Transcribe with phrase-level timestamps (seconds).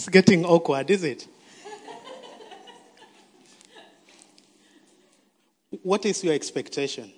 [0.00, 1.28] It's getting awkward, is it?
[5.82, 7.12] what is your expectation?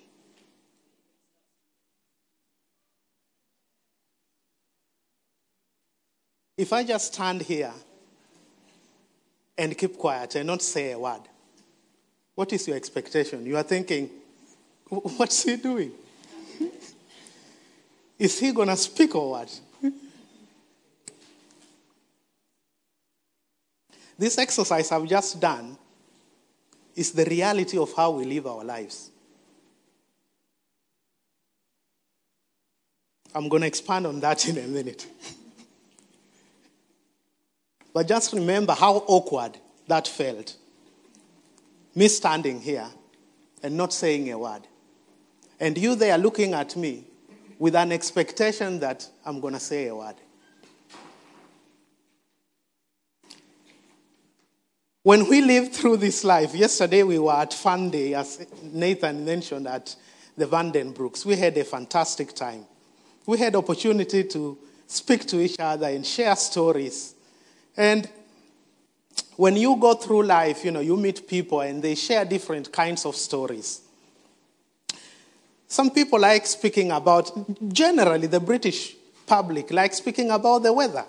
[6.58, 7.72] If I just stand here
[9.56, 11.20] and keep quiet and not say a word,
[12.34, 13.46] what is your expectation?
[13.46, 14.10] You are thinking,
[14.88, 15.92] what's he doing?
[18.18, 19.60] is he going to speak or what?
[24.22, 25.76] This exercise I've just done
[26.94, 29.10] is the reality of how we live our lives.
[33.34, 35.08] I'm going to expand on that in a minute.
[37.92, 40.56] but just remember how awkward that felt.
[41.96, 42.88] Me standing here
[43.60, 44.62] and not saying a word.
[45.58, 47.06] And you there looking at me
[47.58, 50.14] with an expectation that I'm going to say a word.
[55.04, 59.66] When we live through this life, yesterday we were at Fun Day, as Nathan mentioned,
[59.66, 59.96] at
[60.36, 61.26] the Vandenbrooks.
[61.26, 62.64] We had a fantastic time.
[63.26, 67.16] We had opportunity to speak to each other and share stories.
[67.76, 68.08] And
[69.34, 73.04] when you go through life, you know, you meet people and they share different kinds
[73.04, 73.80] of stories.
[75.66, 77.32] Some people like speaking about,
[77.72, 78.94] generally, the British
[79.26, 81.04] public like speaking about the weather.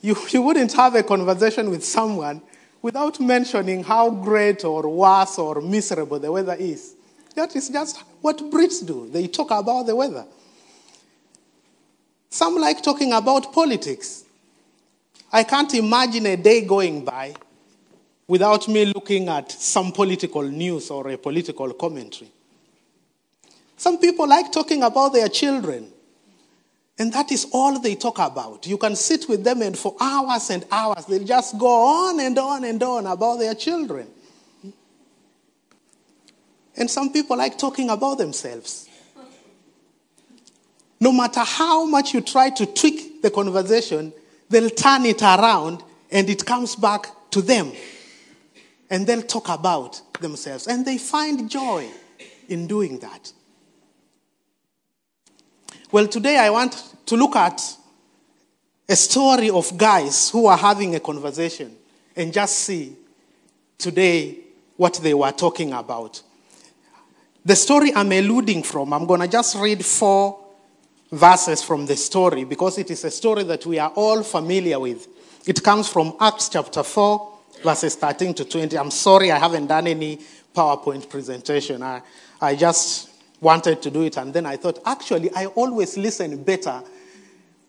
[0.00, 2.40] You, you wouldn't have a conversation with someone
[2.82, 6.94] without mentioning how great or worse or miserable the weather is.
[7.34, 9.08] That is just what Brits do.
[9.10, 10.24] They talk about the weather.
[12.30, 14.24] Some like talking about politics.
[15.32, 17.34] I can't imagine a day going by
[18.26, 22.30] without me looking at some political news or a political commentary.
[23.76, 25.90] Some people like talking about their children.
[27.00, 28.66] And that is all they talk about.
[28.66, 32.38] You can sit with them and for hours and hours they'll just go on and
[32.38, 34.06] on and on about their children.
[36.76, 38.86] And some people like talking about themselves.
[41.00, 44.12] No matter how much you try to tweak the conversation,
[44.50, 47.72] they'll turn it around and it comes back to them.
[48.90, 50.66] And they'll talk about themselves.
[50.66, 51.88] And they find joy
[52.50, 53.32] in doing that.
[55.92, 57.60] Well, today I want to look at
[58.88, 61.76] a story of guys who are having a conversation
[62.14, 62.96] and just see
[63.76, 64.38] today
[64.76, 66.22] what they were talking about.
[67.44, 70.38] The story I'm alluding from, I'm going to just read four
[71.10, 75.08] verses from the story because it is a story that we are all familiar with.
[75.48, 78.78] It comes from Acts chapter 4, verses 13 to 20.
[78.78, 80.20] I'm sorry I haven't done any
[80.54, 81.82] PowerPoint presentation.
[81.82, 82.02] I,
[82.40, 83.10] I just
[83.40, 86.80] wanted to do it, and then I thought, actually, I always listen better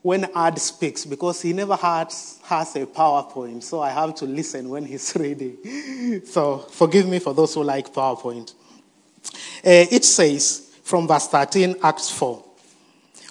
[0.01, 4.69] when Ad speaks because he never has, has a PowerPoint, so I have to listen
[4.69, 6.25] when he's reading.
[6.25, 8.53] so forgive me for those who like PowerPoint.
[9.63, 12.43] Uh, it says from verse 13, Acts 4.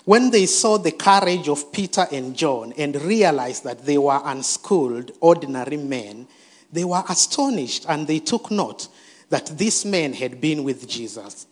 [0.04, 5.12] When they saw the courage of Peter and John and realized that they were unschooled,
[5.20, 6.26] ordinary men,
[6.72, 8.88] they were astonished and they took note
[9.28, 11.46] that these men had been with Jesus.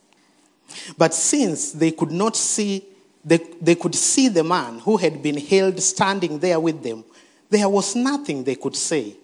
[0.96, 2.84] But since they could not see,
[3.28, 7.04] they, they could see the man who had been held standing there with them,
[7.50, 9.14] there was nothing they could say.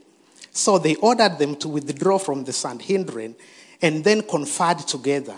[0.53, 3.35] So they ordered them to withdraw from the Sanhedrin
[3.83, 5.37] and then conferred together.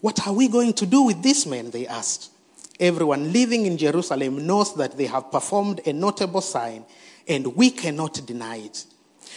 [0.00, 1.70] What are we going to do with these men?
[1.70, 2.30] They asked.
[2.78, 6.84] Everyone living in Jerusalem knows that they have performed a notable sign,
[7.26, 8.84] and we cannot deny it.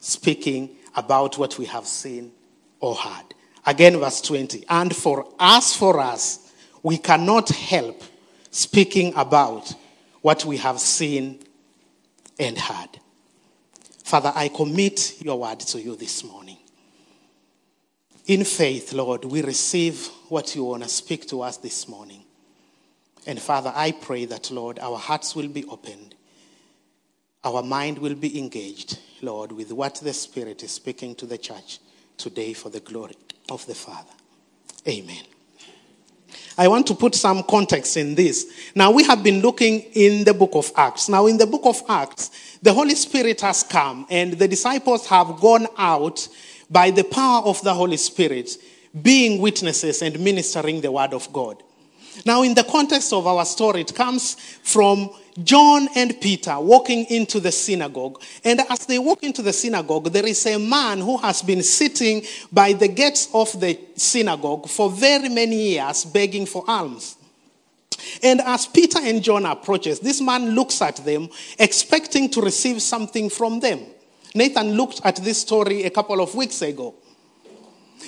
[0.00, 2.32] speaking about what we have seen
[2.80, 3.34] or heard.
[3.66, 4.64] Again, verse 20.
[4.68, 6.52] And for us, for us,
[6.82, 8.02] we cannot help
[8.50, 9.72] speaking about
[10.22, 11.40] what we have seen
[12.38, 12.98] and heard.
[14.02, 16.56] Father, I commit your word to you this morning.
[18.26, 22.24] In faith, Lord, we receive what you want to speak to us this morning.
[23.26, 26.14] And Father, I pray that, Lord, our hearts will be opened,
[27.44, 31.78] our mind will be engaged, Lord, with what the Spirit is speaking to the church
[32.16, 33.16] today for the glory
[33.50, 34.12] of the Father.
[34.88, 35.24] Amen.
[36.56, 38.70] I want to put some context in this.
[38.74, 41.08] Now, we have been looking in the book of Acts.
[41.08, 45.40] Now, in the book of Acts, the Holy Spirit has come and the disciples have
[45.40, 46.28] gone out
[46.68, 48.56] by the power of the Holy Spirit,
[49.02, 51.62] being witnesses and ministering the word of God.
[52.24, 55.10] Now, in the context of our story, it comes from
[55.42, 58.22] John and Peter walking into the synagogue.
[58.44, 62.24] And as they walk into the synagogue, there is a man who has been sitting
[62.52, 67.16] by the gates of the synagogue for very many years begging for alms.
[68.22, 71.28] And as Peter and John approaches, this man looks at them
[71.58, 73.80] expecting to receive something from them.
[74.34, 76.94] Nathan looked at this story a couple of weeks ago.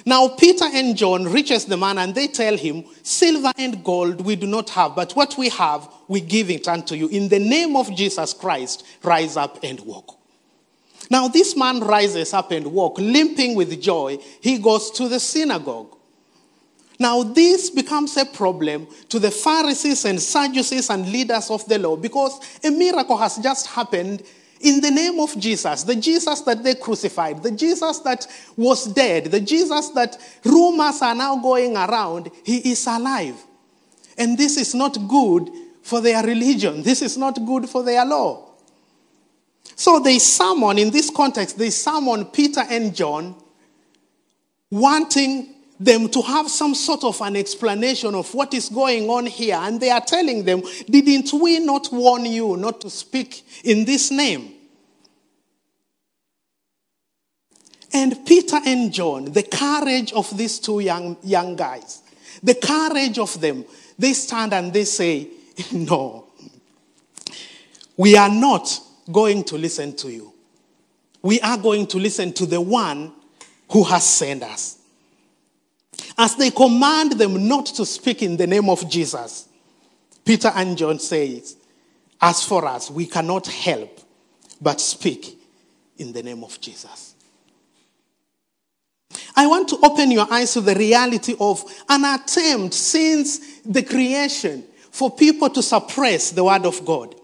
[0.05, 4.37] Now Peter and John reaches the man and they tell him, silver and gold we
[4.37, 7.09] do not have, but what we have we give it unto you.
[7.09, 10.19] In the name of Jesus Christ, rise up and walk.
[11.11, 14.19] Now this man rises up and walk, limping with joy.
[14.41, 15.97] He goes to the synagogue.
[17.03, 21.97] Now, this becomes a problem to the Pharisees and Sadducees and leaders of the law
[21.97, 24.23] because a miracle has just happened
[24.63, 28.27] in the name of Jesus, the Jesus that they crucified, the Jesus that
[28.57, 33.37] was dead, the Jesus that rumors are now going around, he is alive.
[34.17, 35.51] And this is not good
[35.83, 38.51] for their religion, this is not good for their law.
[39.75, 43.35] So they summon, in this context, they summon Peter and John,
[44.71, 45.52] wanting
[45.85, 49.59] them to have some sort of an explanation of what is going on here.
[49.61, 54.11] And they are telling them, Didn't we not warn you not to speak in this
[54.11, 54.55] name?
[57.93, 62.03] And Peter and John, the courage of these two young, young guys,
[62.43, 63.65] the courage of them,
[63.99, 65.29] they stand and they say,
[65.73, 66.27] No,
[67.97, 68.81] we are not
[69.11, 70.33] going to listen to you.
[71.21, 73.13] We are going to listen to the one
[73.71, 74.79] who has sent us.
[76.19, 79.49] As they command them not to speak in the name of Jesus,
[80.25, 81.57] Peter and John says,
[82.21, 84.01] As for us, we cannot help
[84.61, 85.39] but speak
[85.99, 87.15] in the name of Jesus.
[89.35, 94.65] I want to open your eyes to the reality of an attempt since the creation
[94.91, 97.15] for people to suppress the word of God.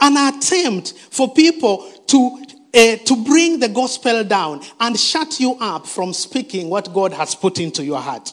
[0.00, 2.45] An attempt for people to
[2.76, 7.34] uh, to bring the gospel down and shut you up from speaking what God has
[7.34, 8.32] put into your heart.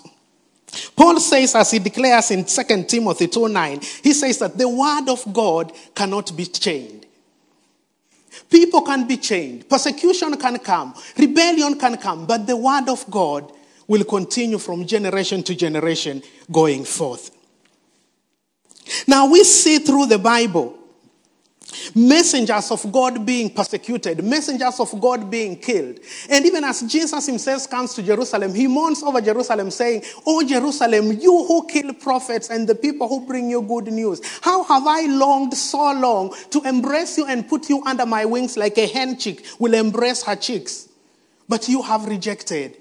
[0.96, 5.08] Paul says, as he declares in 2 Timothy 2 9, he says that the word
[5.08, 7.06] of God cannot be chained.
[8.50, 13.52] People can be chained, persecution can come, rebellion can come, but the word of God
[13.88, 17.32] will continue from generation to generation going forth.
[19.08, 20.78] Now we see through the Bible
[21.96, 26.00] messengers of God being persecuted, messengers of God being killed.
[26.30, 31.20] And even as Jesus himself comes to Jerusalem, he mourns over Jerusalem, saying, Oh, Jerusalem,
[31.20, 35.06] you who kill prophets and the people who bring you good news, how have I
[35.08, 39.18] longed so long to embrace you and put you under my wings like a hen
[39.18, 40.90] chick will embrace her chicks?
[41.48, 42.78] But you have rejected.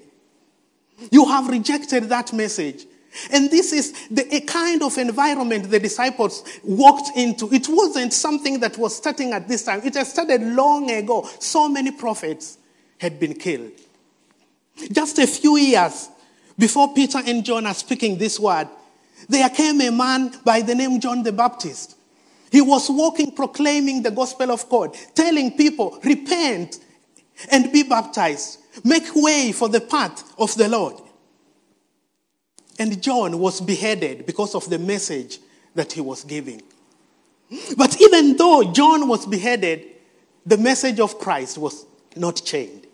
[1.11, 2.85] You have rejected that message.
[3.31, 7.51] And this is the a kind of environment the disciples walked into.
[7.53, 9.81] It wasn't something that was starting at this time.
[9.83, 11.29] It had started long ago.
[11.39, 12.57] So many prophets
[12.97, 13.71] had been killed.
[14.91, 16.09] Just a few years
[16.57, 18.67] before Peter and John are speaking this word,
[19.29, 21.95] there came a man by the name John the Baptist.
[22.51, 26.79] He was walking, proclaiming the gospel of God, telling people, repent
[27.51, 28.59] and be baptized.
[28.83, 30.95] Make way for the path of the Lord.
[32.79, 35.39] And John was beheaded because of the message
[35.75, 36.61] that he was giving.
[37.77, 39.85] But even though John was beheaded,
[40.45, 42.87] the message of Christ was not changed.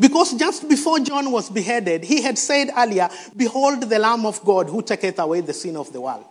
[0.00, 4.68] Because just before John was beheaded, he had said earlier, Behold the Lamb of God
[4.68, 6.26] who taketh away the sin of the world.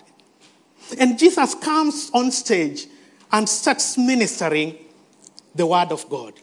[1.00, 2.88] And Jesus comes on stage
[3.32, 4.78] and starts ministering
[5.56, 6.34] the word of God.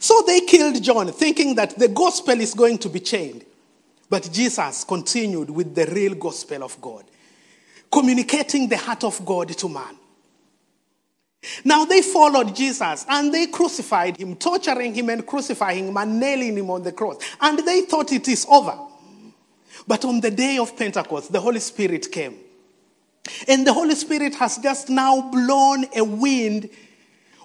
[0.00, 3.44] So they killed John, thinking that the gospel is going to be chained.
[4.10, 7.04] But Jesus continued with the real gospel of God,
[7.90, 9.96] communicating the heart of God to man.
[11.64, 16.56] Now they followed Jesus and they crucified him, torturing him and crucifying him and nailing
[16.56, 17.18] him on the cross.
[17.40, 18.76] And they thought it is over.
[19.86, 22.36] But on the day of Pentecost, the Holy Spirit came.
[23.46, 26.70] And the Holy Spirit has just now blown a wind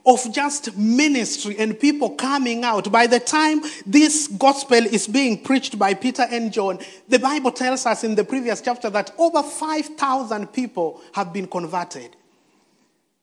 [0.06, 2.92] of just ministry and people coming out.
[2.92, 7.86] By the time this gospel is being preached by Peter and John, the Bible tells
[7.86, 12.16] us in the previous chapter that over 5,000 people have been converted.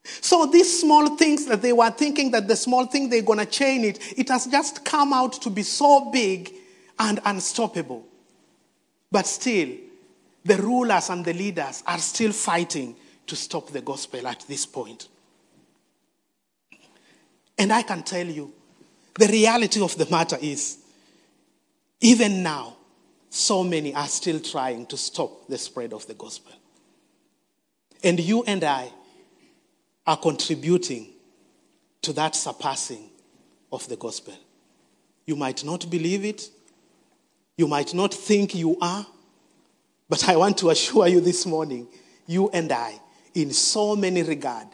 [0.05, 3.47] So these small things that they were thinking that the small thing they're going to
[3.47, 6.53] chain it, it has just come out to be so big
[6.99, 8.07] and unstoppable.
[9.13, 9.69] But still,
[10.45, 12.97] the rulers and the leaders are still fighting
[13.27, 15.09] to stop the gospel at this point.
[17.61, 18.55] And I can tell you,
[19.19, 20.79] the reality of the matter is,
[22.01, 22.79] even now,
[23.29, 26.55] so many are still trying to stop the spread of the gospel.
[28.03, 28.91] And you and I
[30.07, 31.09] are contributing
[32.01, 33.11] to that surpassing
[33.71, 34.35] of the gospel.
[35.27, 36.49] You might not believe it,
[37.59, 39.07] you might not think you are,
[40.09, 41.89] but I want to assure you this morning,
[42.27, 42.99] you and I,
[43.35, 44.67] in so many regard,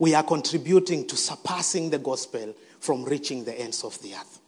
[0.00, 4.40] we are contributing to surpassing the gospel from reaching the ends of the earth.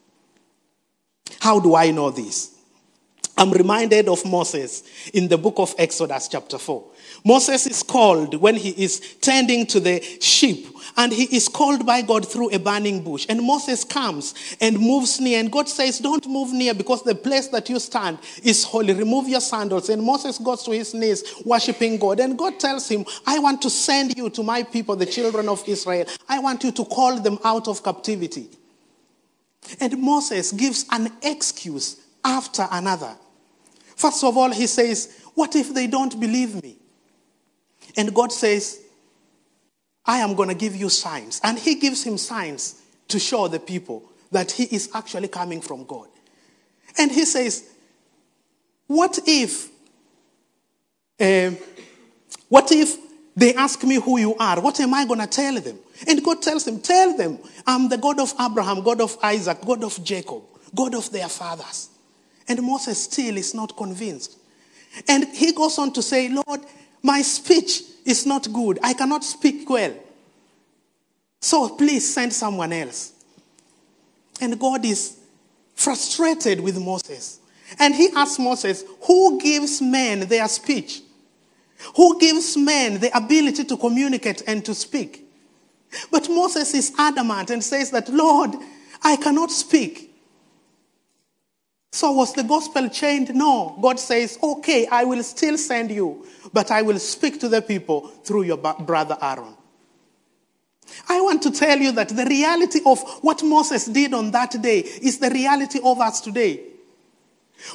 [1.40, 2.56] How do I know this?
[3.36, 4.82] I'm reminded of Moses
[5.14, 6.84] in the book of Exodus, chapter 4.
[7.24, 12.02] Moses is called when he is tending to the sheep, and he is called by
[12.02, 13.24] God through a burning bush.
[13.30, 17.48] And Moses comes and moves near, and God says, Don't move near because the place
[17.48, 18.92] that you stand is holy.
[18.92, 19.88] Remove your sandals.
[19.88, 22.20] And Moses goes to his knees, worshiping God.
[22.20, 25.66] And God tells him, I want to send you to my people, the children of
[25.66, 26.04] Israel.
[26.28, 28.50] I want you to call them out of captivity.
[29.80, 33.16] And Moses gives an excuse after another.
[33.96, 36.78] First of all, he says, What if they don't believe me?
[37.96, 38.80] And God says,
[40.04, 41.40] I am going to give you signs.
[41.44, 45.84] And He gives him signs to show the people that he is actually coming from
[45.84, 46.08] God.
[46.98, 47.70] And He says,
[48.86, 49.68] What if,
[51.20, 51.50] uh,
[52.48, 52.96] what if
[53.36, 54.60] they ask me who you are?
[54.60, 55.78] What am I going to tell them?
[56.06, 59.84] And God tells him, Tell them, I'm the God of Abraham, God of Isaac, God
[59.84, 60.42] of Jacob,
[60.74, 61.88] God of their fathers.
[62.48, 64.38] And Moses still is not convinced.
[65.08, 66.60] And he goes on to say, Lord,
[67.02, 68.78] my speech is not good.
[68.82, 69.94] I cannot speak well.
[71.40, 73.12] So please send someone else.
[74.40, 75.18] And God is
[75.74, 77.40] frustrated with Moses.
[77.78, 81.00] And he asks Moses, Who gives men their speech?
[81.96, 85.24] Who gives men the ability to communicate and to speak?
[86.10, 88.54] But Moses is adamant and says that, Lord,
[89.02, 90.11] I cannot speak.
[91.92, 93.34] So was the gospel changed?
[93.34, 93.78] No.
[93.80, 98.08] God says, okay, I will still send you, but I will speak to the people
[98.24, 99.54] through your brother Aaron.
[101.08, 104.80] I want to tell you that the reality of what Moses did on that day
[104.80, 106.60] is the reality of us today.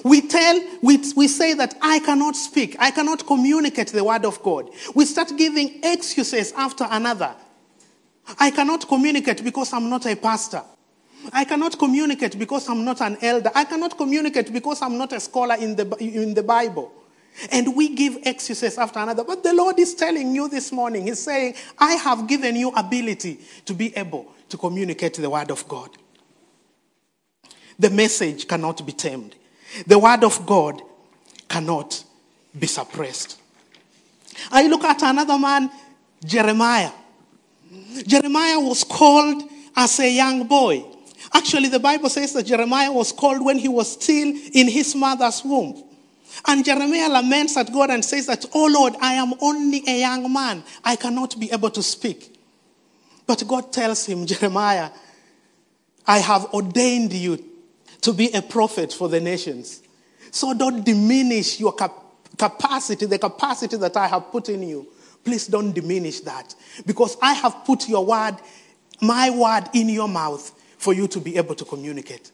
[0.03, 4.41] We tell, we, we say that I cannot speak, I cannot communicate the word of
[4.41, 4.69] God.
[4.95, 7.35] We start giving excuses after another.
[8.39, 10.63] I cannot communicate because I'm not a pastor.
[11.33, 13.51] I cannot communicate because I'm not an elder.
[13.53, 16.91] I cannot communicate because I'm not a scholar in the, in the Bible.
[17.51, 19.23] And we give excuses after another.
[19.23, 23.39] But the Lord is telling you this morning, He's saying, I have given you ability
[23.65, 25.89] to be able to communicate the word of God.
[27.77, 29.35] The message cannot be tamed.
[29.85, 30.81] The word of God
[31.47, 32.03] cannot
[32.57, 33.39] be suppressed.
[34.51, 35.69] I look at another man,
[36.25, 36.91] Jeremiah.
[38.05, 39.43] Jeremiah was called
[39.75, 40.96] as a young boy.
[41.37, 45.43] Actually, the Bible says that Jeremiah was called when he was still in his mother's
[45.45, 45.83] womb.
[46.47, 50.33] And Jeremiah laments at God and says that, Oh Lord, I am only a young
[50.33, 50.63] man.
[50.83, 52.35] I cannot be able to speak.
[53.27, 54.89] But God tells him, Jeremiah,
[56.07, 57.37] I have ordained you
[58.01, 59.83] to be a prophet for the nations.
[60.31, 62.03] So don't diminish your cap-
[62.35, 64.87] capacity, the capacity that I have put in you.
[65.23, 66.55] Please don't diminish that.
[66.83, 68.37] Because I have put your word,
[69.01, 72.31] my word, in your mouth for you to be able to communicate.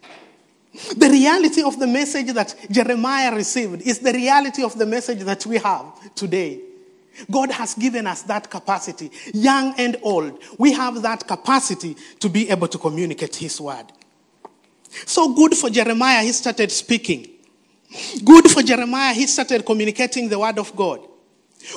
[0.98, 5.46] The reality of the message that Jeremiah received is the reality of the message that
[5.46, 6.62] we have today.
[7.30, 10.42] God has given us that capacity, young and old.
[10.58, 13.86] We have that capacity to be able to communicate His word.
[15.06, 17.28] So good for Jeremiah, he started speaking.
[18.24, 21.08] Good for Jeremiah, he started communicating the word of God.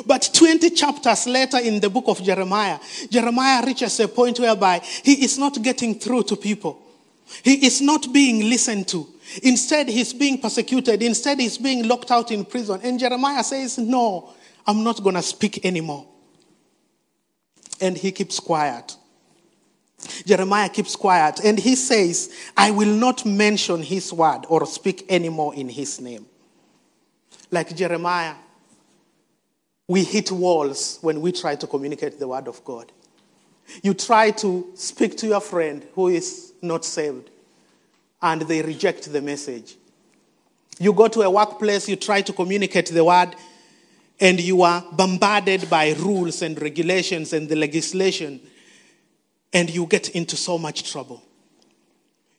[0.05, 2.79] But 20 chapters later in the book of Jeremiah,
[3.11, 6.83] Jeremiah reaches a point whereby he is not getting through to people.
[7.43, 9.07] He is not being listened to.
[9.43, 11.03] Instead, he's being persecuted.
[11.03, 12.81] Instead, he's being locked out in prison.
[12.83, 14.33] And Jeremiah says, No,
[14.67, 16.07] I'm not going to speak anymore.
[17.81, 18.97] And he keeps quiet.
[20.25, 21.41] Jeremiah keeps quiet.
[21.45, 26.27] And he says, I will not mention his word or speak anymore in his name.
[27.51, 28.35] Like Jeremiah,
[29.89, 32.91] we hit walls when we try to communicate the word of God.
[33.83, 37.31] You try to speak to your friend who is not saved,
[38.21, 39.77] and they reject the message.
[40.79, 43.35] You go to a workplace, you try to communicate the word,
[44.21, 48.41] and you are bombarded by rules and regulations and the legislation,
[49.53, 51.23] and you get into so much trouble.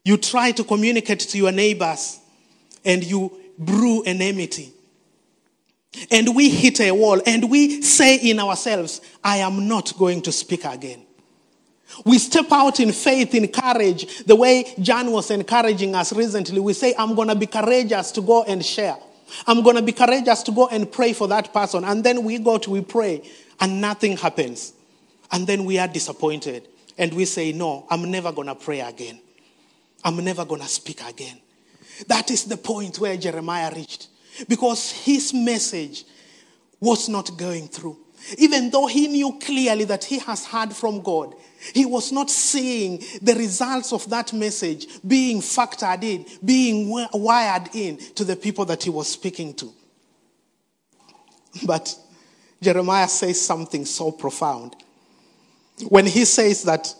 [0.03, 2.19] You try to communicate to your neighbors,
[2.85, 4.73] and you brew enmity.
[6.11, 10.31] And we hit a wall and we say in ourselves, I am not going to
[10.31, 11.03] speak again.
[12.05, 16.59] We step out in faith, in courage, the way John was encouraging us recently.
[16.59, 18.97] We say, I'm going to be courageous to go and share.
[19.45, 21.83] I'm going to be courageous to go and pray for that person.
[21.83, 23.27] And then we go to, we pray,
[23.59, 24.73] and nothing happens.
[25.31, 26.67] And then we are disappointed.
[26.97, 29.19] And we say, No, I'm never going to pray again.
[30.03, 31.39] I'm never going to speak again.
[32.07, 34.07] That is the point where Jeremiah reached.
[34.47, 36.05] Because his message
[36.79, 37.97] was not going through.
[38.37, 41.33] Even though he knew clearly that he has heard from God,
[41.73, 47.97] he was not seeing the results of that message being factored in, being wired in
[48.15, 49.71] to the people that he was speaking to.
[51.65, 51.95] But
[52.61, 54.75] Jeremiah says something so profound.
[55.87, 56.93] When he says that,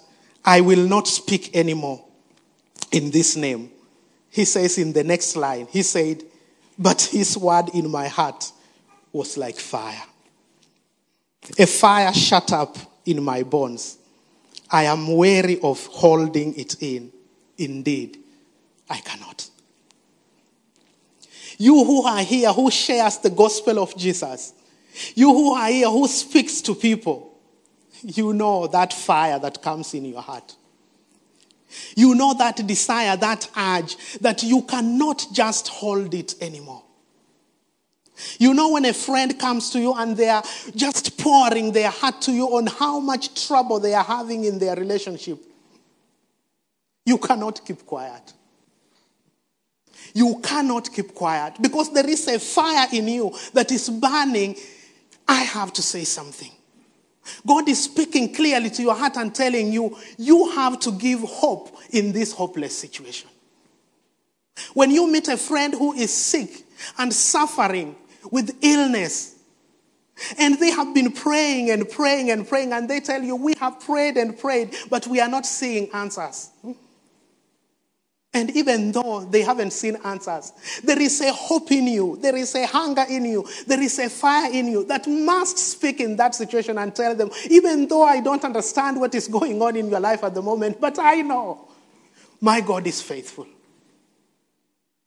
[0.45, 2.03] I will not speak anymore
[2.91, 3.71] in this name,
[4.29, 6.23] he says in the next line, he said,
[6.77, 8.51] But his word in my heart
[9.11, 10.03] was like fire.
[11.57, 13.97] A fire shut up in my bones.
[14.69, 17.11] I am weary of holding it in.
[17.57, 18.17] Indeed,
[18.89, 19.49] I cannot.
[21.57, 24.53] You who are here, who shares the gospel of Jesus,
[25.15, 27.35] you who are here, who speaks to people,
[28.03, 30.55] you know that fire that comes in your heart.
[31.95, 36.83] You know that desire, that urge, that you cannot just hold it anymore.
[38.39, 40.43] You know, when a friend comes to you and they are
[40.75, 44.75] just pouring their heart to you on how much trouble they are having in their
[44.75, 45.39] relationship,
[47.05, 48.33] you cannot keep quiet.
[50.13, 54.55] You cannot keep quiet because there is a fire in you that is burning.
[55.27, 56.51] I have to say something.
[57.45, 61.75] God is speaking clearly to your heart and telling you, you have to give hope
[61.91, 63.29] in this hopeless situation.
[64.73, 66.63] When you meet a friend who is sick
[66.97, 67.95] and suffering,
[68.31, 69.35] with illness.
[70.37, 73.79] And they have been praying and praying and praying, and they tell you, We have
[73.79, 76.49] prayed and prayed, but we are not seeing answers.
[76.61, 76.71] Hmm?
[78.37, 82.53] And even though they haven't seen answers, there is a hope in you, there is
[82.53, 86.35] a hunger in you, there is a fire in you that must speak in that
[86.35, 89.99] situation and tell them, even though I don't understand what is going on in your
[89.99, 91.67] life at the moment, but I know
[92.39, 93.47] my God is faithful.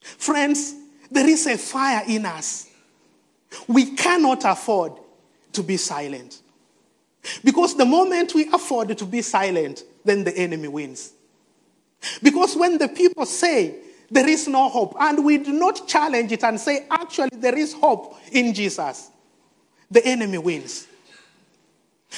[0.00, 0.74] Friends,
[1.08, 2.68] there is a fire in us
[3.68, 4.92] we cannot afford
[5.52, 6.40] to be silent.
[7.44, 11.12] Because the moment we afford to be silent, then the enemy wins.
[12.22, 13.76] Because when the people say
[14.10, 17.72] there is no hope, and we do not challenge it and say, actually, there is
[17.74, 19.10] hope in Jesus,
[19.90, 20.86] the enemy wins.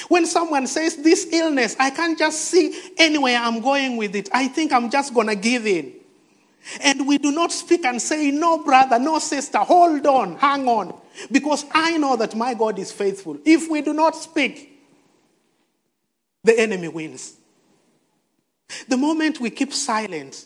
[0.07, 4.47] When someone says, This illness, I can't just see anywhere I'm going with it, I
[4.47, 5.93] think I'm just going to give in.
[6.81, 10.99] And we do not speak and say, No, brother, no, sister, hold on, hang on.
[11.31, 13.37] Because I know that my God is faithful.
[13.45, 14.81] If we do not speak,
[16.43, 17.37] the enemy wins.
[18.87, 20.45] The moment we keep silent,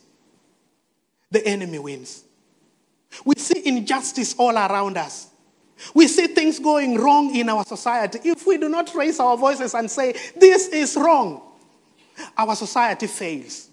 [1.31, 2.23] the enemy wins.
[3.25, 5.27] We see injustice all around us.
[5.93, 8.19] We see things going wrong in our society.
[8.23, 11.41] If we do not raise our voices and say, This is wrong,
[12.37, 13.69] our society fails.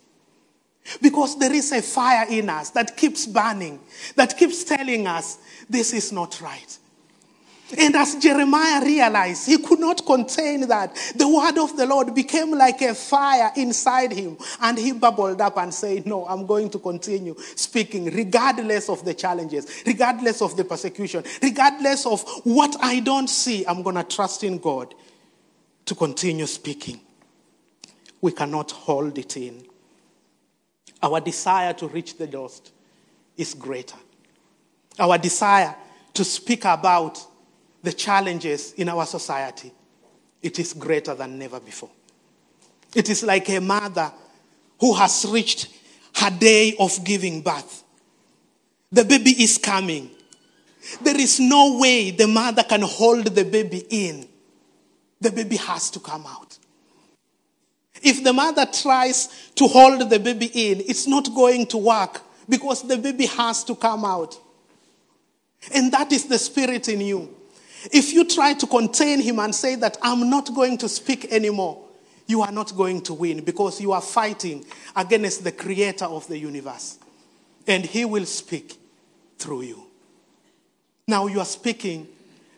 [1.01, 3.81] Because there is a fire in us that keeps burning,
[4.17, 5.39] that keeps telling us,
[5.69, 6.79] This is not right.
[7.79, 10.95] And as Jeremiah realized, he could not contain that.
[11.17, 14.37] The word of the Lord became like a fire inside him.
[14.61, 19.15] And he bubbled up and said, No, I'm going to continue speaking, regardless of the
[19.15, 23.67] challenges, regardless of the persecution, regardless of what I don't see.
[23.67, 24.95] I'm going to trust in God
[25.87, 27.01] to continue speaking.
[28.21, 29.65] We cannot hold it in.
[31.03, 32.73] Our desire to reach the lost
[33.37, 33.97] is greater.
[34.99, 35.75] Our desire
[36.15, 37.27] to speak about
[37.85, 39.71] the challenges in our society,
[40.43, 41.91] it is greater than never before.
[42.95, 44.11] It is like a mother
[44.81, 45.69] who has reached
[46.17, 47.85] her day of giving birth.
[48.91, 50.11] The baby is coming.
[51.03, 54.29] There is no way the mother can hold the baby in.
[55.21, 56.59] The baby has to come out.
[58.03, 62.87] If the mother tries to hold the baby in, it's not going to work because
[62.87, 64.39] the baby has to come out.
[65.75, 67.35] And that is the spirit in you.
[67.93, 71.83] If you try to contain him and say that I'm not going to speak anymore,
[72.27, 74.65] you are not going to win because you are fighting
[74.97, 76.99] against the creator of the universe.
[77.67, 78.79] And he will speak
[79.39, 79.83] through you.
[81.07, 82.09] Now, you are speaking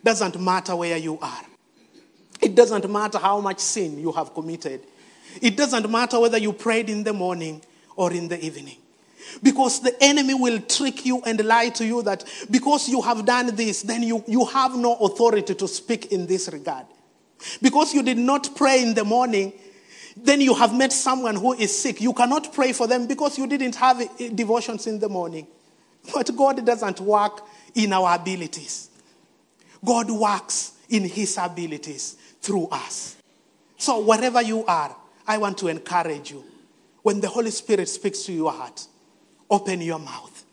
[0.03, 1.41] doesn't matter where you are.
[2.41, 4.81] It doesn't matter how much sin you have committed.
[5.41, 7.61] It doesn't matter whether you prayed in the morning
[7.95, 8.77] or in the evening.
[9.43, 13.55] Because the enemy will trick you and lie to you that because you have done
[13.55, 16.85] this, then you, you have no authority to speak in this regard.
[17.61, 19.53] Because you did not pray in the morning,
[20.15, 22.01] then you have met someone who is sick.
[22.01, 24.01] You cannot pray for them because you didn't have
[24.35, 25.47] devotions in the morning.
[26.13, 27.41] But God doesn't work
[27.75, 28.89] in our abilities,
[29.85, 33.17] God works in His abilities through us.
[33.77, 34.95] So, wherever you are,
[35.27, 36.43] I want to encourage you.
[37.03, 38.87] When the Holy Spirit speaks to your heart,
[39.49, 40.43] open your mouth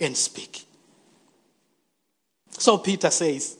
[0.00, 0.64] and speak.
[2.50, 3.58] So, Peter says,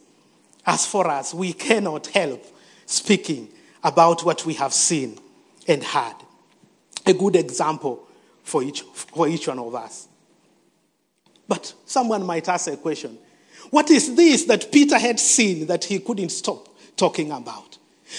[0.65, 2.45] as for us, we cannot help
[2.87, 3.49] speaking
[3.85, 5.19] about what we have seen
[5.69, 6.17] and heard.
[7.05, 8.07] A good example
[8.43, 10.09] for each, for each one of us.
[11.47, 13.19] But someone might ask a question
[13.71, 17.79] What is this that Peter had seen that he couldn't stop talking about?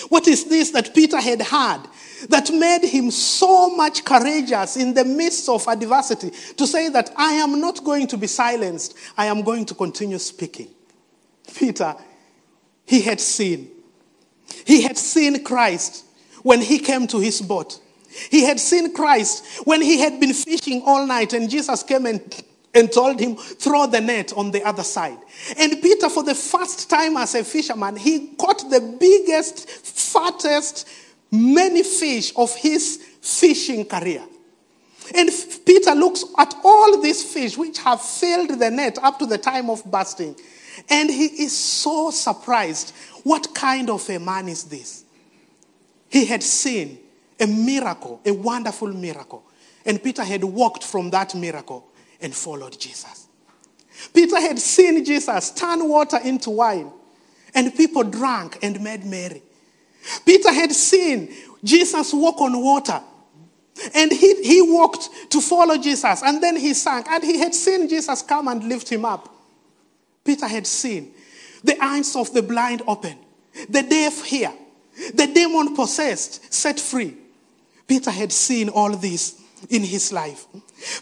[0.09, 1.81] What is this that Peter had heard
[2.29, 7.33] that made him so much courageous in the midst of adversity to say that I
[7.33, 10.67] am not going to be silenced, I am going to continue speaking?
[11.55, 11.95] Peter,
[12.85, 13.69] he had seen.
[14.65, 16.05] He had seen Christ
[16.43, 17.79] when he came to his boat.
[18.29, 22.43] He had seen Christ when he had been fishing all night and Jesus came and
[22.73, 25.17] and told him, throw the net on the other side.
[25.57, 30.87] And Peter, for the first time as a fisherman, he caught the biggest, fattest,
[31.31, 34.23] many fish of his fishing career.
[35.15, 35.29] And
[35.65, 39.69] Peter looks at all these fish which have filled the net up to the time
[39.69, 40.35] of bursting.
[40.89, 42.93] And he is so surprised.
[43.23, 45.05] What kind of a man is this?
[46.09, 46.99] He had seen
[47.39, 49.43] a miracle, a wonderful miracle.
[49.85, 51.86] And Peter had walked from that miracle
[52.21, 53.27] and followed Jesus.
[54.13, 56.91] Peter had seen Jesus turn water into wine,
[57.55, 59.41] and people drank and made merry.
[60.25, 63.01] Peter had seen Jesus walk on water,
[63.93, 67.89] and he, he walked to follow Jesus, and then he sank, and he had seen
[67.89, 69.33] Jesus come and lift him up.
[70.23, 71.13] Peter had seen
[71.63, 73.17] the eyes of the blind open,
[73.69, 74.53] the deaf hear,
[75.13, 77.15] the demon possessed set free.
[77.87, 80.45] Peter had seen all this in his life.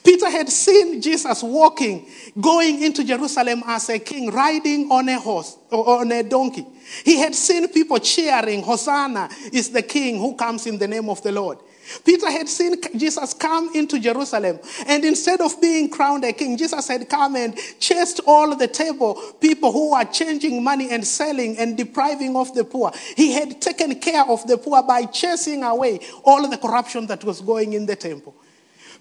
[0.03, 2.07] Peter had seen Jesus walking,
[2.39, 6.65] going into Jerusalem as a king, riding on a horse or on a donkey.
[7.03, 11.21] He had seen people cheering, Hosanna is the king who comes in the name of
[11.23, 11.57] the Lord.
[12.03, 16.87] Peter had seen Jesus come into Jerusalem, and instead of being crowned a king, Jesus
[16.87, 21.77] had come and chased all the table people who were changing money and selling and
[21.77, 22.91] depriving of the poor.
[23.15, 27.41] He had taken care of the poor by chasing away all the corruption that was
[27.41, 28.35] going in the temple.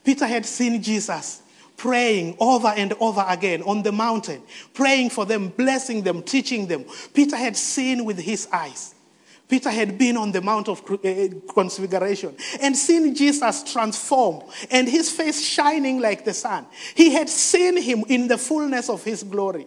[0.04, 1.42] Peter had seen Jesus
[1.76, 4.42] praying over and over again on the mountain,
[4.74, 6.84] praying for them, blessing them, teaching them.
[7.12, 8.94] Peter had seen with his eyes.
[9.48, 15.10] Peter had been on the Mount of eh, Transfiguration and seen Jesus transform and his
[15.10, 16.66] face shining like the sun.
[16.94, 19.66] He had seen him in the fullness of his glory.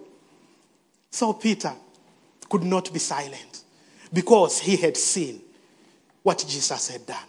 [1.12, 1.74] So Peter
[2.50, 3.64] could not be silent
[4.12, 5.42] because he had seen
[6.24, 7.26] what Jesus had done.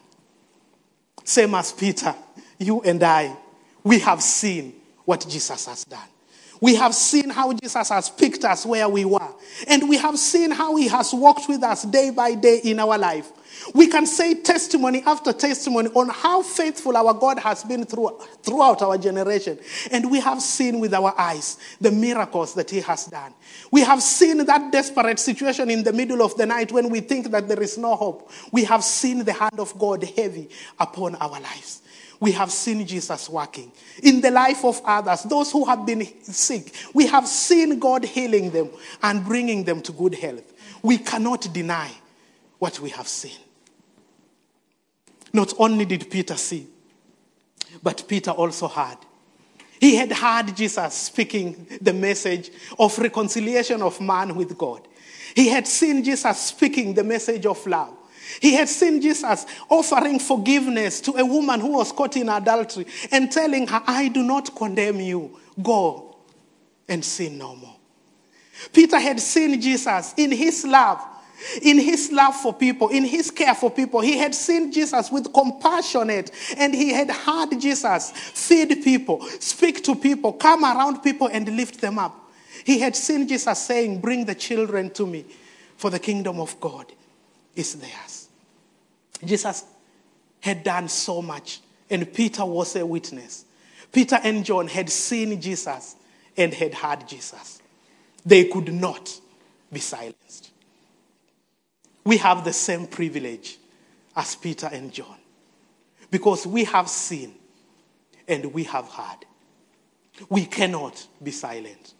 [1.25, 2.15] Same as Peter,
[2.59, 3.37] you and I,
[3.85, 6.09] we have seen what Jesus has done.
[6.61, 9.33] We have seen how Jesus has picked us where we were.
[9.69, 12.99] And we have seen how he has walked with us day by day in our
[12.99, 13.31] life.
[13.75, 18.83] We can say testimony after testimony on how faithful our God has been through, throughout
[18.83, 19.59] our generation.
[19.91, 23.35] And we have seen with our eyes the miracles that he has done.
[23.71, 27.31] We have seen that desperate situation in the middle of the night when we think
[27.31, 28.31] that there is no hope.
[28.53, 31.83] We have seen the hand of God heavy upon our lives
[32.21, 33.71] we have seen Jesus working.
[34.03, 38.51] In the life of others, those who have been sick, we have seen God healing
[38.51, 38.71] them
[39.03, 40.53] and bringing them to good health.
[40.83, 41.91] We cannot deny
[42.59, 43.39] what we have seen.
[45.33, 46.67] Not only did Peter see,
[47.83, 48.99] but Peter also heard.
[49.81, 54.89] He had heard Jesus speaking the message of reconciliation of man with God.
[55.37, 57.98] He had seen Jesus speaking the message of love.
[58.41, 63.33] He had seen Jesus offering forgiveness to a woman who was caught in adultery and
[63.33, 65.39] telling her, I do not condemn you.
[65.63, 66.17] Go
[66.89, 67.77] and sin no more.
[68.73, 71.03] Peter had seen Jesus in his love,
[71.63, 74.01] in his love for people, in his care for people.
[74.01, 79.95] He had seen Jesus with compassionate and he had heard Jesus feed people, speak to
[79.95, 82.31] people, come around people and lift them up.
[82.65, 85.25] He had seen Jesus saying, Bring the children to me,
[85.77, 86.93] for the kingdom of God
[87.59, 88.29] is theirs.
[89.25, 89.65] Jesus
[90.41, 93.45] had done so much, and Peter was a witness.
[93.91, 95.97] Peter and John had seen Jesus
[96.37, 97.61] and had heard Jesus.
[98.25, 99.21] They could not
[99.73, 100.51] be silenced.
[102.05, 103.59] We have the same privilege
[104.15, 105.17] as Peter and John
[106.11, 107.35] because we have seen
[108.27, 109.25] and we have heard.
[110.29, 111.95] We cannot be silent.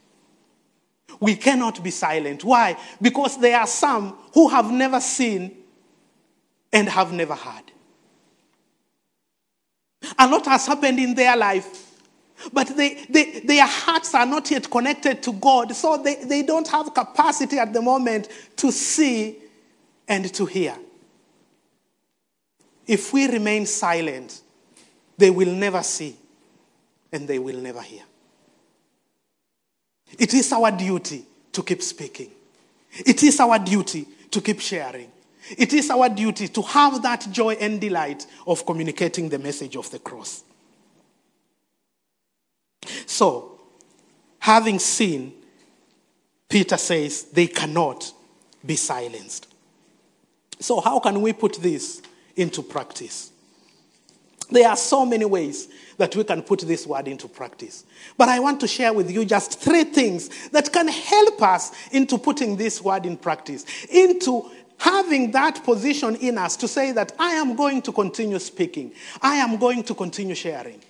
[1.21, 2.45] We cannot be silent.
[2.45, 2.77] Why?
[3.01, 5.57] Because there are some who have never seen
[6.73, 7.73] and have never heard.
[10.19, 12.01] A lot has happened in their life,
[12.53, 16.69] but they, they, their hearts are not yet connected to God, so they, they don't
[16.69, 19.39] have capacity at the moment to see
[20.07, 20.77] and to hear.
[22.87, 24.41] If we remain silent,
[25.17, 26.17] they will never see
[27.13, 28.03] and they will never hear.
[30.19, 32.31] It is our duty to keep speaking.
[32.93, 35.11] It is our duty to keep sharing.
[35.57, 39.91] It is our duty to have that joy and delight of communicating the message of
[39.91, 40.45] the cross.
[43.07, 43.61] So,
[44.39, 45.33] having seen,
[46.49, 48.13] Peter says they cannot
[48.65, 49.47] be silenced.
[50.61, 52.03] So, how can we put this
[52.37, 53.33] into practice?
[54.51, 57.85] There are so many ways that we can put this word into practice.
[58.17, 62.17] But I want to share with you just three things that can help us into
[62.17, 67.33] putting this word in practice, into having that position in us to say that I
[67.33, 70.81] am going to continue speaking, I am going to continue sharing.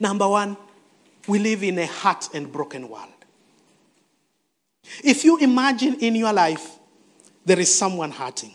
[0.00, 0.56] Number one,
[1.28, 3.08] we live in a hurt and broken world.
[5.02, 6.78] If you imagine in your life
[7.44, 8.54] there is someone hurting,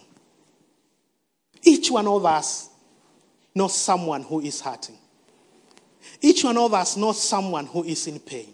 [1.64, 2.70] each one of us
[3.54, 4.98] knows someone who is hurting.
[6.22, 8.54] Each one of us knows someone who is in pain.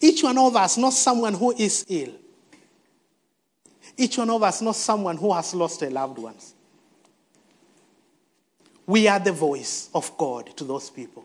[0.00, 2.12] Each one of us knows someone who is ill.
[3.96, 6.36] Each one of us knows someone who has lost a loved one.
[8.86, 11.24] We are the voice of God to those people.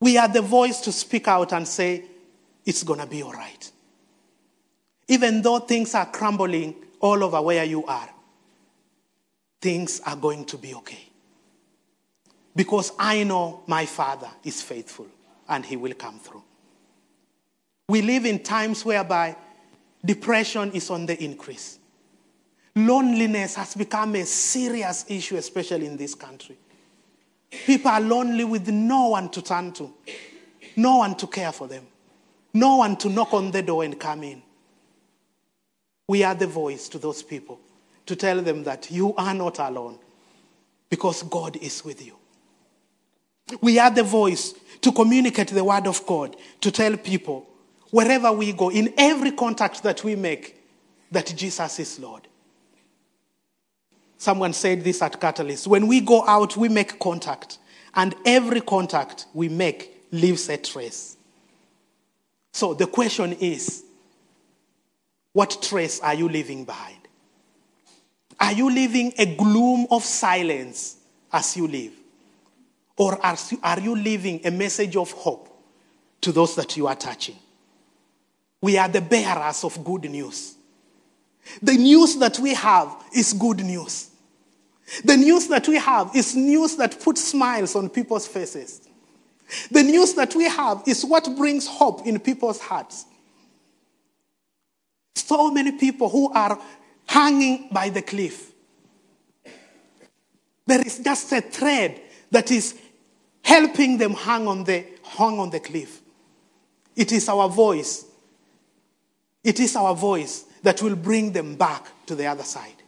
[0.00, 2.04] We are the voice to speak out and say,
[2.64, 3.70] it's going to be all right.
[5.08, 8.08] Even though things are crumbling all over where you are,
[9.64, 11.08] things are going to be okay.
[12.54, 15.06] Because I know my Father is faithful
[15.48, 16.44] and He will come through.
[17.88, 19.36] We live in times whereby
[20.04, 21.78] depression is on the increase.
[22.76, 26.58] Loneliness has become a serious issue, especially in this country.
[27.50, 29.90] People are lonely with no one to turn to,
[30.76, 31.86] no one to care for them,
[32.52, 34.42] no one to knock on the door and come in.
[36.06, 37.60] We are the voice to those people
[38.06, 39.98] to tell them that you are not alone
[40.90, 42.16] because God is with you.
[43.60, 47.46] We are the voice to communicate the word of God, to tell people
[47.90, 50.60] wherever we go, in every contact that we make,
[51.10, 52.26] that Jesus is Lord.
[54.16, 55.66] Someone said this at Catalyst.
[55.66, 57.58] When we go out, we make contact,
[57.94, 61.16] and every contact we make leaves a trace.
[62.52, 63.84] So the question is
[65.32, 67.03] what trace are you leaving behind?
[68.44, 70.98] Are you living a gloom of silence
[71.32, 71.94] as you live?
[72.98, 75.48] Or are you living a message of hope
[76.20, 77.36] to those that you are touching?
[78.60, 80.56] We are the bearers of good news.
[81.62, 84.10] The news that we have is good news.
[85.02, 88.86] The news that we have is news that puts smiles on people's faces.
[89.70, 93.06] The news that we have is what brings hope in people's hearts.
[95.16, 96.60] So many people who are
[97.06, 98.52] hanging by the cliff.
[100.66, 102.78] There is just a thread that is
[103.42, 106.00] helping them hang on the, hang on the cliff.
[106.96, 108.06] It is our voice.
[109.42, 112.82] It is our voice that will bring them back to the other side.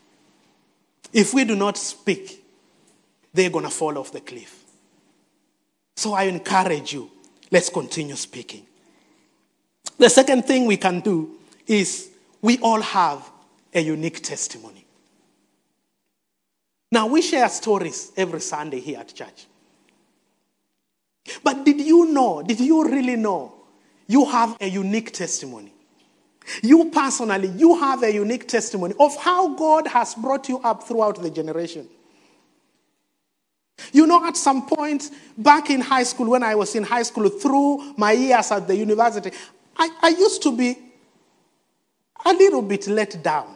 [1.13, 2.43] If we do not speak,
[3.33, 4.65] they're going to fall off the cliff.
[5.97, 7.11] So I encourage you,
[7.51, 8.67] let's continue speaking.
[9.99, 12.11] The second thing we can do is
[12.43, 13.31] we all have
[13.77, 14.85] a unique testimony.
[16.91, 19.47] Now, we share stories every Sunday here at church.
[21.45, 23.53] But did you know, did you really know,
[24.07, 25.73] you have a unique testimony?
[26.63, 31.21] You personally, you have a unique testimony of how God has brought you up throughout
[31.21, 31.89] the generation.
[33.93, 37.29] You know, at some point back in high school, when I was in high school,
[37.29, 39.33] through my years at the university,
[39.77, 40.79] I, I used to be
[42.25, 43.56] a little bit let down.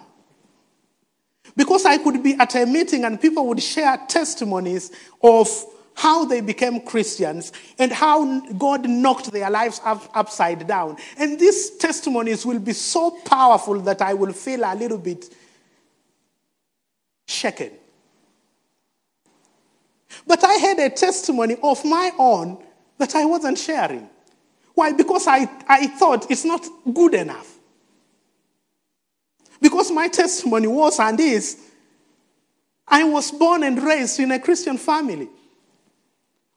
[1.56, 5.48] Because I could be at a meeting and people would share testimonies of
[5.94, 10.96] how they became Christians and how God knocked their lives up, upside down.
[11.18, 15.34] And these testimonies will be so powerful that I will feel a little bit
[17.26, 17.72] shaken.
[20.26, 22.58] But I had a testimony of my own
[22.98, 24.08] that I wasn't sharing.
[24.74, 24.92] Why?
[24.92, 27.49] Because I, I thought it's not good enough.
[29.60, 31.70] Because my testimony was and is
[32.90, 35.28] I was born and raised in a Christian family.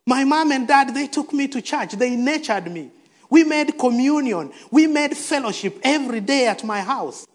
[0.05, 1.93] My mom and dad, they took me to church.
[1.93, 2.91] They nurtured me.
[3.29, 4.51] We made communion.
[4.71, 7.27] We made fellowship every day at my house.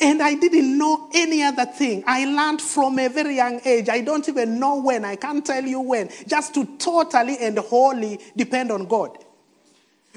[0.00, 2.02] And I didn't know any other thing.
[2.06, 3.88] I learned from a very young age.
[3.88, 5.04] I don't even know when.
[5.04, 6.10] I can't tell you when.
[6.26, 9.16] Just to totally and wholly depend on God.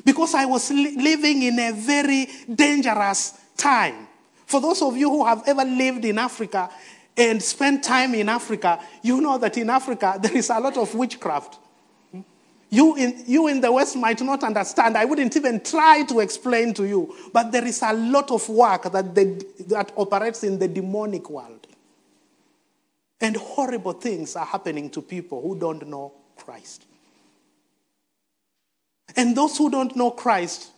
[0.04, 4.08] Because I was li- living in a very dangerous time.
[4.46, 6.70] For those of you who have ever lived in Africa
[7.18, 10.94] and spent time in Africa, you know that in Africa there is a lot of
[10.96, 11.58] witchcraft.
[12.70, 14.98] You in, you in the West might not understand.
[14.98, 17.16] I wouldn't even try to explain to you.
[17.32, 21.68] But there is a lot of work that, the, that operates in the demonic world.
[23.22, 26.86] And horrible things are happening to people who don't know Christ.
[29.16, 30.72] And those who don't know Christ,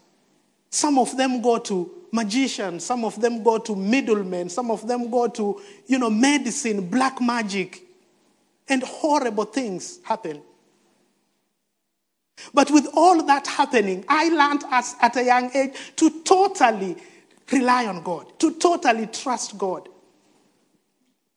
[0.69, 5.11] some of them go to magicians, some of them go to middlemen, some of them
[5.11, 7.83] go to, you know, medicine, black magic,
[8.67, 10.41] and horrible things happen.
[12.53, 16.97] But with all that happening, I learned as, at a young age to totally
[17.51, 19.89] rely on God, to totally trust God.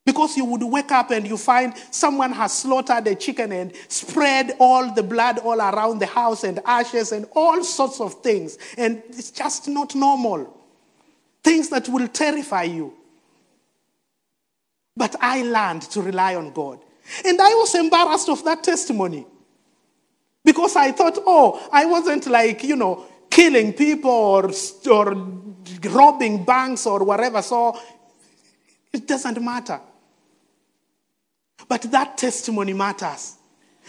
[0.04, 4.56] Because you would wake up and you find someone has slaughtered a chicken and spread
[4.58, 8.56] all the blood all around the house and ashes and all sorts of things.
[8.78, 10.57] And it's just not normal.
[11.48, 12.92] Things that will terrify you.
[14.94, 16.78] But I learned to rely on God.
[17.24, 19.26] And I was embarrassed of that testimony.
[20.44, 24.50] Because I thought, oh, I wasn't like, you know, killing people or,
[24.90, 25.14] or
[25.84, 27.40] robbing banks or whatever.
[27.40, 27.80] So
[28.92, 29.80] it doesn't matter.
[31.66, 33.36] But that testimony matters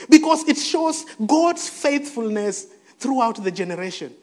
[0.09, 2.67] because it shows God's faithfulness
[2.99, 4.13] throughout the generation.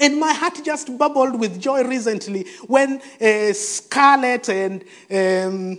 [0.00, 5.78] And my heart just bubbled with joy recently when uh, Scarlett and um,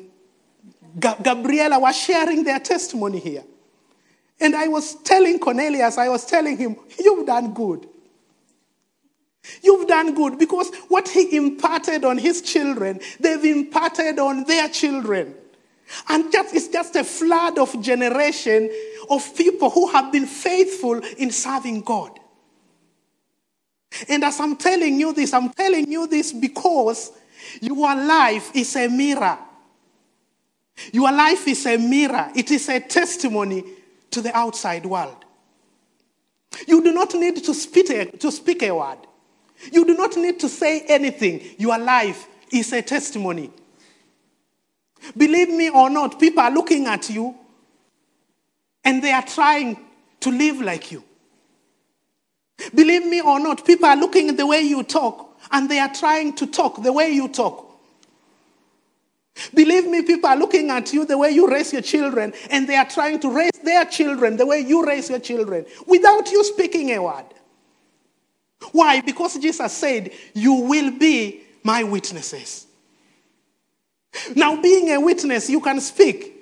[1.00, 3.44] Gabriela were sharing their testimony here.
[4.40, 7.88] And I was telling Cornelius, I was telling him, You've done good.
[9.62, 15.36] You've done good because what he imparted on his children, they've imparted on their children.
[16.10, 18.70] And just, it's just a flood of generation
[19.10, 22.17] of people who have been faithful in serving God.
[24.08, 27.12] And as I'm telling you this, I'm telling you this because
[27.62, 29.38] your life is a mirror.
[30.92, 32.32] Your life is a mirror.
[32.36, 33.64] It is a testimony
[34.12, 35.26] to the outside world.
[36.68, 39.00] You do not need to speak, a, to speak a word.
[39.72, 41.42] You do not need to say anything.
[41.58, 43.52] Your life is a testimony.
[45.16, 47.36] Believe me or not, people are looking at you
[48.84, 49.78] and they are trying
[50.22, 51.04] to live like you.
[52.74, 55.94] Believe me or not, people are looking at the way you talk and they are
[55.94, 57.68] trying to talk the way you talk.
[59.54, 62.76] Believe me, people are looking at you the way you raise your children, and they
[62.76, 66.90] are trying to raise their children the way you raise your children without you speaking
[66.92, 67.26] a word.
[68.72, 69.02] Why?
[69.02, 72.66] Because Jesus said, You will be my witnesses.
[74.36, 76.34] Now, being a witness, you can speak,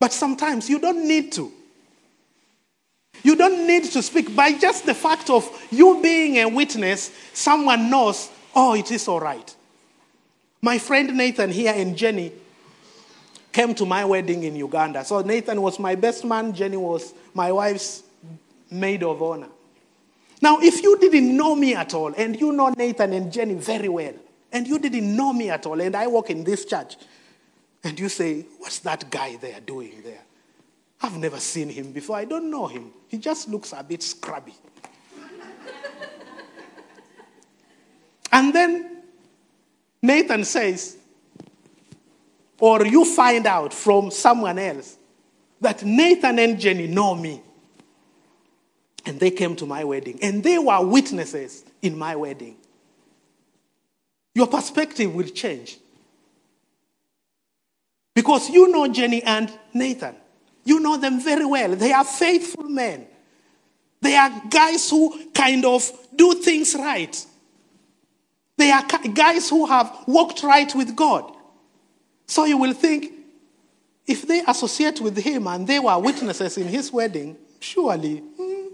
[0.00, 1.52] but sometimes you don't need to.
[3.26, 4.36] You don't need to speak.
[4.36, 9.18] By just the fact of you being a witness, someone knows, oh, it is all
[9.18, 9.52] right.
[10.62, 12.30] My friend Nathan here and Jenny
[13.50, 15.04] came to my wedding in Uganda.
[15.04, 18.04] So Nathan was my best man, Jenny was my wife's
[18.70, 19.48] maid of honor.
[20.40, 23.88] Now, if you didn't know me at all, and you know Nathan and Jenny very
[23.88, 24.14] well,
[24.52, 26.94] and you didn't know me at all, and I work in this church,
[27.82, 30.22] and you say, What's that guy there doing there?
[31.02, 32.16] I've never seen him before.
[32.16, 32.92] I don't know him.
[33.08, 34.54] He just looks a bit scrubby.
[38.32, 39.02] and then
[40.02, 40.96] Nathan says,
[42.58, 44.96] or you find out from someone else
[45.60, 47.42] that Nathan and Jenny know me.
[49.04, 52.56] And they came to my wedding, and they were witnesses in my wedding.
[54.34, 55.78] Your perspective will change.
[58.14, 60.16] Because you know Jenny and Nathan.
[60.66, 61.74] You know them very well.
[61.76, 63.06] They are faithful men.
[64.02, 67.24] They are guys who kind of do things right.
[68.56, 71.34] They are guys who have walked right with God.
[72.26, 73.12] So you will think
[74.06, 78.18] if they associate with him and they were witnesses in his wedding, surely.
[78.18, 78.66] Hmm.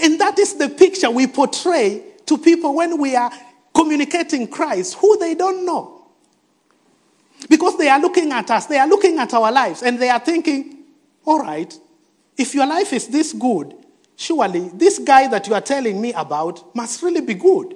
[0.00, 3.30] And that is the picture we portray to people when we are
[3.72, 5.97] communicating Christ, who they don't know.
[7.48, 10.20] Because they are looking at us, they are looking at our lives, and they are
[10.20, 10.84] thinking,
[11.24, 11.74] all right,
[12.36, 13.74] if your life is this good,
[14.16, 17.74] surely this guy that you are telling me about must really be good.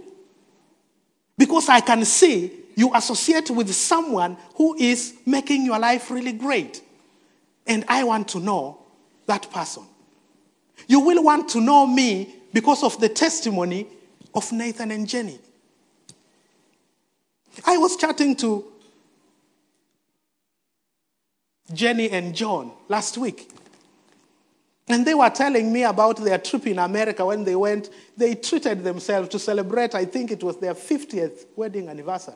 [1.38, 6.82] Because I can see you associate with someone who is making your life really great.
[7.66, 8.78] And I want to know
[9.26, 9.84] that person.
[10.86, 13.86] You will want to know me because of the testimony
[14.34, 15.38] of Nathan and Jenny.
[17.64, 18.71] I was chatting to
[21.72, 23.50] Jenny and John last week.
[24.88, 27.88] And they were telling me about their trip in America when they went.
[28.16, 32.34] They treated themselves to celebrate, I think it was their 50th wedding anniversary.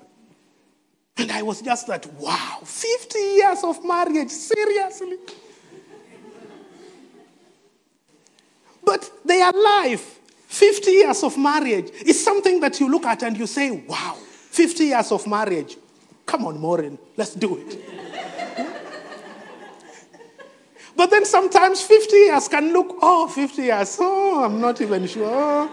[1.18, 5.16] And I was just like, wow, 50 years of marriage, seriously?
[8.84, 13.46] but their life, 50 years of marriage, is something that you look at and you
[13.46, 14.14] say, wow,
[14.50, 15.76] 50 years of marriage.
[16.24, 17.96] Come on, Maureen, let's do it.
[20.96, 25.70] But then sometimes 50 years can look, oh, 50 years, oh, I'm not even sure.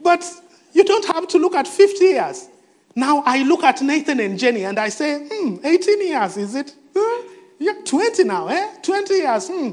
[0.00, 0.24] But
[0.72, 2.48] you don't have to look at 50 years.
[2.94, 6.74] Now I look at Nathan and Jenny and I say, hmm, 18 years, is it?
[6.94, 7.28] Huh?
[7.58, 8.74] Yeah, 20 now, eh?
[8.82, 9.48] 20 years.
[9.48, 9.70] Hmm.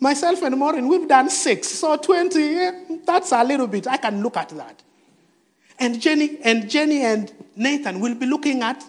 [0.00, 1.68] Myself and Maureen, we've done six.
[1.68, 2.70] So 20, yeah,
[3.04, 3.86] that's a little bit.
[3.86, 4.82] I can look at that.
[5.78, 8.82] And Jenny and Jenny and Nathan will be looking at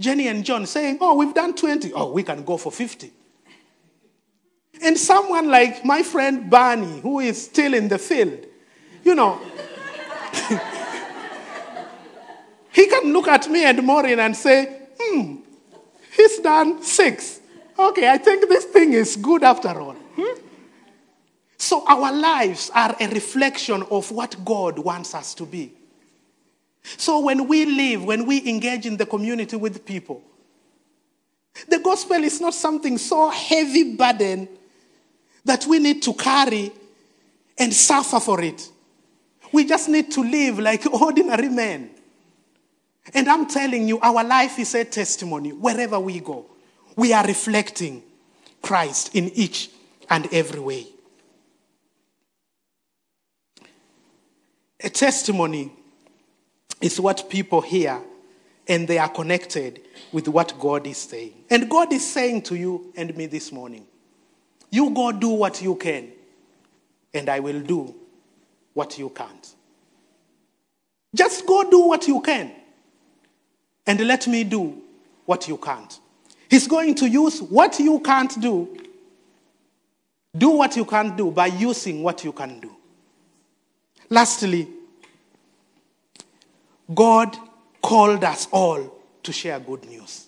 [0.00, 1.92] Jenny and John saying, Oh, we've done 20.
[1.92, 3.10] Oh, we can go for 50.
[4.82, 8.46] And someone like my friend Barney, who is still in the field,
[9.04, 9.40] you know,
[12.72, 15.36] he can look at me and Maureen and say, Hmm,
[16.16, 17.40] he's done six.
[17.78, 19.94] Okay, I think this thing is good after all.
[20.16, 20.40] Hmm?
[21.56, 25.72] So our lives are a reflection of what God wants us to be.
[26.96, 30.22] So when we live, when we engage in the community with people,
[31.68, 34.48] the gospel is not something so heavy burden
[35.48, 36.70] that we need to carry
[37.58, 38.68] and suffer for it.
[39.50, 41.90] We just need to live like ordinary men.
[43.14, 46.44] And I'm telling you, our life is a testimony wherever we go.
[46.96, 48.02] We are reflecting
[48.60, 49.70] Christ in each
[50.10, 50.86] and every way.
[54.80, 55.72] A testimony
[56.82, 58.02] is what people hear
[58.68, 59.80] and they are connected
[60.12, 61.32] with what God is saying.
[61.48, 63.86] And God is saying to you and me this morning,
[64.70, 66.10] you go do what you can,
[67.14, 67.94] and I will do
[68.74, 69.54] what you can't.
[71.14, 72.52] Just go do what you can,
[73.86, 74.82] and let me do
[75.24, 75.98] what you can't.
[76.50, 78.78] He's going to use what you can't do,
[80.36, 82.74] do what you can't do by using what you can do.
[84.10, 84.68] Lastly,
[86.94, 87.36] God
[87.82, 90.27] called us all to share good news.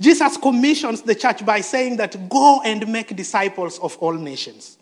[0.00, 4.78] Jesus commissions the church by saying that go and make disciples of all nations.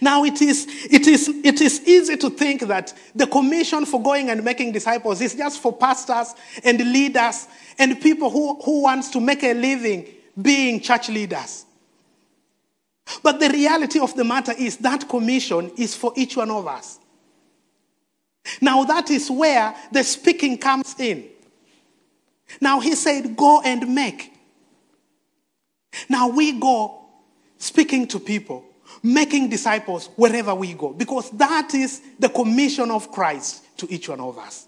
[0.00, 4.28] Now, it is, it, is, it is easy to think that the commission for going
[4.28, 6.34] and making disciples is just for pastors
[6.64, 7.46] and leaders
[7.78, 10.06] and people who, who wants to make a living
[10.40, 11.64] being church leaders.
[13.22, 16.98] But the reality of the matter is that commission is for each one of us.
[18.60, 21.28] Now, that is where the speaking comes in.
[22.60, 24.32] Now, he said, Go and make.
[26.08, 27.06] Now, we go
[27.58, 28.64] speaking to people,
[29.02, 34.20] making disciples wherever we go, because that is the commission of Christ to each one
[34.20, 34.66] of us.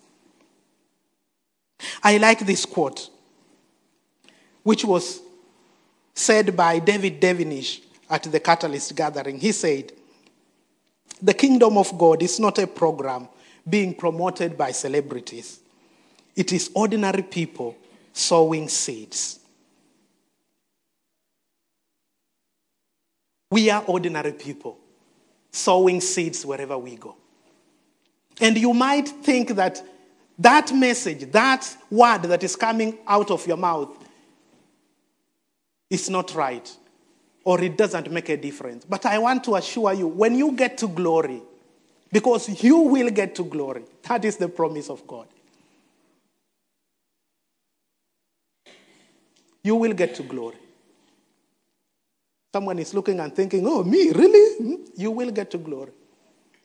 [2.02, 3.08] I like this quote,
[4.62, 5.20] which was
[6.14, 9.38] said by David Devenish at the Catalyst gathering.
[9.38, 9.92] He said,
[11.22, 13.28] The kingdom of God is not a program
[13.68, 15.59] being promoted by celebrities.
[16.36, 17.76] It is ordinary people
[18.12, 19.40] sowing seeds.
[23.50, 24.78] We are ordinary people
[25.50, 27.16] sowing seeds wherever we go.
[28.40, 29.82] And you might think that
[30.38, 33.90] that message, that word that is coming out of your mouth
[35.90, 36.76] is not right
[37.44, 38.84] or it doesn't make a difference.
[38.84, 41.42] But I want to assure you when you get to glory,
[42.12, 43.84] because you will get to glory.
[44.02, 45.26] That is the promise of God.
[49.62, 50.56] You will get to glory.
[52.52, 54.56] Someone is looking and thinking, oh, me, really?
[54.56, 54.84] Hmm?
[54.96, 55.92] You will get to glory.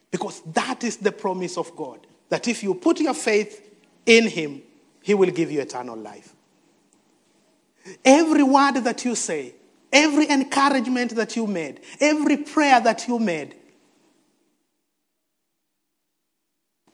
[0.10, 2.08] Because that is the promise of God.
[2.30, 3.62] That if you put your faith
[4.06, 4.62] in Him,
[5.02, 6.34] He will give you eternal life.
[8.04, 9.54] Every word that you say,
[9.94, 13.56] every encouragement that you made, every prayer that you made,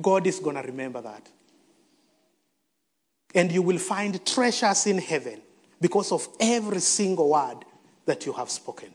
[0.01, 1.29] God is going to remember that.
[3.33, 5.41] And you will find treasures in heaven
[5.81, 7.65] because of every single word
[8.05, 8.93] that you have spoken.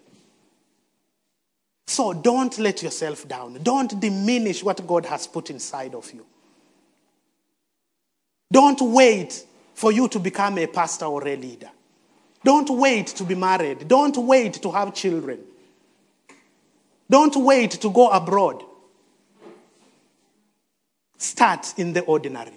[1.87, 3.63] So don't let yourself down.
[3.63, 6.25] Don't diminish what God has put inside of you.
[8.51, 11.71] Don't wait for you to become a pastor or a leader.
[12.45, 13.89] Don't wait to be married.
[13.89, 15.41] Don't wait to have children.
[17.11, 18.63] Don't wait to go abroad.
[21.19, 22.53] Start in the ordinary.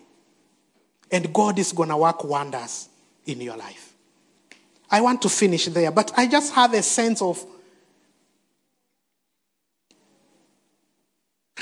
[1.11, 2.89] And God is going to work wonders
[3.25, 3.88] in your life.
[4.91, 7.45] I want to finish there, but I just have a sense of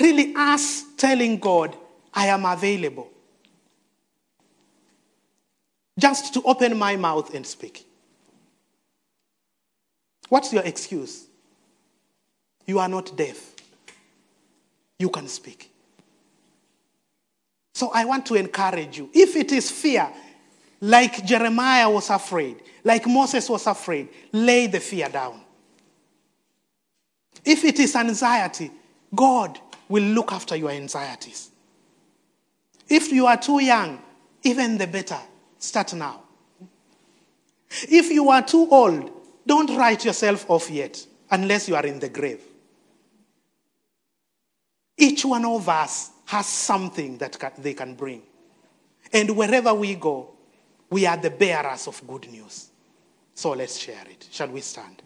[0.00, 1.76] really us telling God,
[2.14, 3.10] I am available.
[5.98, 7.84] Just to open my mouth and speak.
[10.28, 11.26] What's your excuse?
[12.66, 13.54] You are not deaf.
[14.98, 15.70] You can speak.
[17.74, 19.10] So I want to encourage you.
[19.12, 20.08] If it is fear,
[20.80, 25.40] like Jeremiah was afraid, like Moses was afraid, lay the fear down.
[27.44, 28.70] If it is anxiety,
[29.14, 29.58] God
[29.88, 31.50] will look after your anxieties.
[32.88, 34.02] If you are too young,
[34.42, 35.18] even the better,
[35.58, 36.22] start now.
[37.70, 39.10] If you are too old,
[39.46, 42.42] don't write yourself off yet, unless you are in the grave.
[44.96, 48.22] Each one of us has something that they can bring.
[49.12, 50.30] And wherever we go,
[50.90, 52.70] we are the bearers of good news.
[53.34, 54.26] So let's share it.
[54.30, 55.02] Shall we stand?